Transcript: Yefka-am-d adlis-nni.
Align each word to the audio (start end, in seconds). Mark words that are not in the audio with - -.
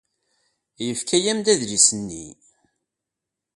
Yefka-am-d 0.85 1.47
adlis-nni. 1.53 2.25